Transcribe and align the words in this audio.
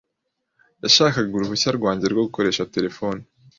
Yashakaga 0.83 1.33
uruhushya 1.35 1.69
rwanjye 1.77 2.05
rwo 2.07 2.21
gukoresha 2.27 2.69
terefone. 2.75 3.21